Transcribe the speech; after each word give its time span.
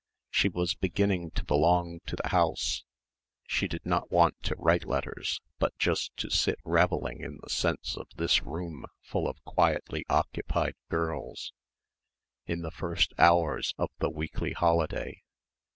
She 0.31 0.49
was 0.49 0.73
beginning 0.73 1.29
to 1.35 1.43
belong 1.45 1.99
to 2.07 2.15
the 2.15 2.29
house 2.29 2.83
she 3.45 3.67
did 3.67 3.85
not 3.85 4.09
want 4.11 4.33
to 4.45 4.55
write 4.55 4.87
letters 4.87 5.39
but 5.59 5.77
just 5.77 6.17
to 6.17 6.31
sit 6.31 6.57
revelling 6.65 7.19
in 7.19 7.37
the 7.43 7.51
sense 7.51 7.95
of 7.95 8.07
this 8.15 8.41
room 8.41 8.85
full 9.03 9.27
of 9.27 9.37
quietly 9.43 10.03
occupied 10.09 10.73
girls 10.89 11.53
in 12.47 12.63
the 12.63 12.71
first 12.71 13.13
hours 13.19 13.75
of 13.77 13.89
the 13.99 14.09
weekly 14.09 14.53
holiday. 14.53 15.21